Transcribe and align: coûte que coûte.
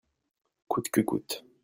coûte 0.67 0.89
que 0.89 1.01
coûte. 1.01 1.43